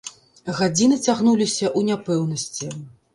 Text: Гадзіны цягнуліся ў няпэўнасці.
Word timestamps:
Гадзіны 0.59 0.95
цягнуліся 1.07 1.65
ў 1.77 1.91
няпэўнасці. 1.91 2.71